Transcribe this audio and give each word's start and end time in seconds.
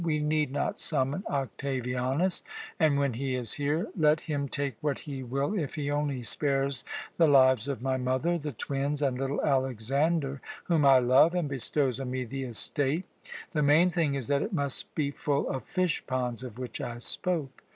We 0.03 0.17
need 0.17 0.51
not 0.51 0.79
summon 0.79 1.23
Octavianus, 1.29 2.41
and 2.79 2.97
when 2.97 3.13
he 3.13 3.35
is 3.35 3.53
here 3.53 3.87
let 3.95 4.21
him 4.21 4.47
take 4.49 4.73
what 4.81 5.01
he 5.01 5.21
will 5.21 5.53
if 5.53 5.75
he 5.75 5.91
only 5.91 6.23
spares 6.23 6.83
the 7.17 7.27
lives 7.27 7.67
of 7.67 7.83
my 7.83 7.97
mother, 7.97 8.39
the 8.39 8.51
twins, 8.51 9.03
and 9.03 9.15
little 9.19 9.43
Alexander, 9.43 10.41
whom 10.63 10.87
I 10.87 10.97
love, 10.97 11.35
and 11.35 11.47
bestows 11.47 11.99
on 11.99 12.09
me 12.09 12.23
the 12.25 12.45
estate 12.45 13.05
the 13.51 13.61
main 13.61 13.91
thing 13.91 14.15
is 14.15 14.27
that 14.29 14.41
it 14.41 14.53
must 14.53 14.95
be 14.95 15.11
full 15.11 15.47
of 15.47 15.65
fishponds 15.65 16.43
of 16.43 16.57
which 16.57 16.81
I 16.81 16.97
spoke. 16.97 17.61